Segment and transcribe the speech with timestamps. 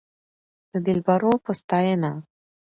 [0.71, 2.11] د دلبرو په ستاينه